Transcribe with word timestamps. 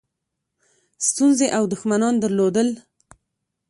ستونزې 1.07 1.47
او 1.57 1.63
دښمنان 1.73 2.15
درلودل. 2.23 2.67